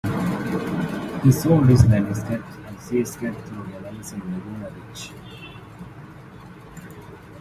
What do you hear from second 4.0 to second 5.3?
in Laguna Beach.